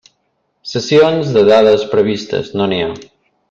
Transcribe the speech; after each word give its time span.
Cessions 0.69 1.29
de 1.37 1.45
dades 1.51 1.87
previstes: 1.95 2.51
no 2.59 2.71
n'hi 2.73 2.85
ha. 2.89 2.93